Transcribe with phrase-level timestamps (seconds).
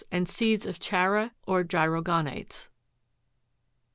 [0.09, 2.69] 159), and seeds ofchara, or gyro'gonites (jig.